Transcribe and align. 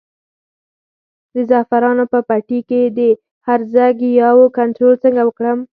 د 1.33 1.35
زعفرانو 1.49 2.03
په 2.11 2.19
پټي 2.27 2.59
کې 2.69 2.81
د 2.97 2.99
هرزه 3.47 3.85
ګیاوو 4.01 4.45
کنټرول 4.57 4.95
څنګه 5.03 5.21
وکړم؟ 5.25 5.59